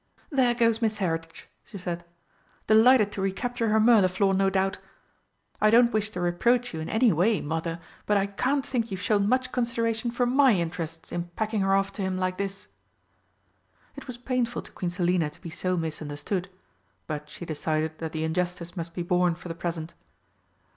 "There 0.31 0.55
goes 0.55 0.81
Miss 0.81 0.97
Heritage!" 0.97 1.47
she 1.63 1.77
said. 1.77 2.03
"Delighted 2.65 3.11
to 3.11 3.21
recapture 3.21 3.69
her 3.69 3.79
Mirliflor, 3.79 4.33
no 4.35 4.49
doubt! 4.49 4.79
I 5.61 5.69
don't 5.69 5.93
wish 5.93 6.09
to 6.09 6.19
reproach 6.19 6.73
you 6.73 6.79
in 6.79 6.89
any 6.89 7.11
way, 7.13 7.39
Mother, 7.39 7.79
but 8.07 8.17
I 8.17 8.25
can't 8.25 8.65
think 8.65 8.89
you've 8.89 8.99
shown 8.99 9.29
much 9.29 9.51
consideration 9.51 10.09
for 10.09 10.25
my 10.25 10.55
interests 10.55 11.11
in 11.11 11.25
packing 11.35 11.61
her 11.61 11.75
off 11.75 11.93
to 11.93 12.01
him 12.01 12.17
like 12.17 12.39
this!" 12.39 12.67
It 13.95 14.07
was 14.07 14.17
painful 14.17 14.63
to 14.63 14.71
Queen 14.71 14.89
Selina 14.89 15.29
to 15.29 15.39
be 15.39 15.51
so 15.51 15.77
misunderstood, 15.77 16.49
but 17.05 17.29
she 17.29 17.45
decided 17.45 17.99
that 17.99 18.11
the 18.11 18.23
injustice 18.23 18.75
must 18.75 18.95
be 18.95 19.03
borne 19.03 19.35
for 19.35 19.49
the 19.49 19.53
present. 19.53 19.93